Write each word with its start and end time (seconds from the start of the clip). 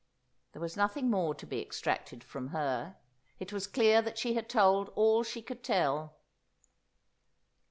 There 0.53 0.61
was 0.63 0.75
nothing 0.75 1.11
more 1.11 1.35
to 1.35 1.45
be 1.45 1.61
extracted 1.61 2.23
from 2.23 2.47
her. 2.47 2.95
It 3.37 3.53
was 3.53 3.67
clear 3.67 4.01
that 4.01 4.17
she 4.17 4.33
had 4.33 4.49
told 4.49 4.89
all 4.95 5.21
she 5.21 5.43
could 5.43 5.63
tell. 5.63 6.15